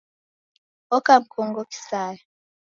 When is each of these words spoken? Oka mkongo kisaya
Oka 0.95 1.13
mkongo 1.21 1.61
kisaya 1.71 2.21